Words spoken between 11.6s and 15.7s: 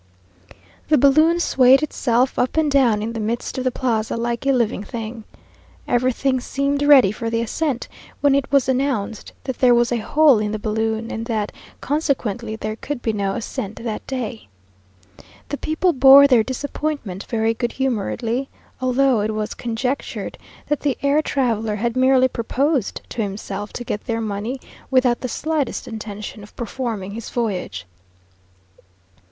consequently, there could be no ascent that day. The